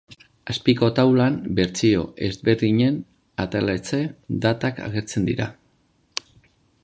[0.51, 1.99] Azpiko taulan bertsio
[2.29, 2.97] ezberdinen
[3.45, 4.01] ateratze
[4.47, 5.51] datak agertzen dira.